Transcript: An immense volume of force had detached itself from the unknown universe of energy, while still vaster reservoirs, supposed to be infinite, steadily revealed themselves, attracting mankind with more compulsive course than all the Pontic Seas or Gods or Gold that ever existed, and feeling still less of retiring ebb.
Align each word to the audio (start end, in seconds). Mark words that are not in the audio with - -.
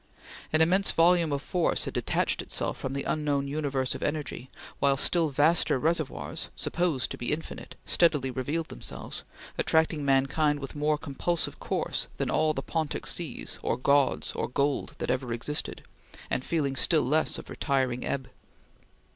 An 0.51 0.61
immense 0.61 0.91
volume 0.91 1.31
of 1.31 1.43
force 1.43 1.85
had 1.85 1.93
detached 1.93 2.41
itself 2.41 2.75
from 2.75 2.93
the 2.93 3.03
unknown 3.03 3.47
universe 3.47 3.93
of 3.93 4.01
energy, 4.01 4.49
while 4.79 4.97
still 4.97 5.29
vaster 5.29 5.77
reservoirs, 5.77 6.49
supposed 6.55 7.11
to 7.11 7.17
be 7.19 7.31
infinite, 7.31 7.75
steadily 7.85 8.31
revealed 8.31 8.69
themselves, 8.69 9.21
attracting 9.59 10.03
mankind 10.03 10.59
with 10.59 10.73
more 10.75 10.97
compulsive 10.97 11.59
course 11.59 12.07
than 12.17 12.31
all 12.31 12.51
the 12.55 12.63
Pontic 12.63 13.05
Seas 13.05 13.59
or 13.61 13.77
Gods 13.77 14.31
or 14.31 14.47
Gold 14.47 14.95
that 14.97 15.11
ever 15.11 15.31
existed, 15.33 15.83
and 16.31 16.43
feeling 16.43 16.75
still 16.75 17.03
less 17.03 17.37
of 17.37 17.47
retiring 17.47 18.03
ebb. 18.03 18.27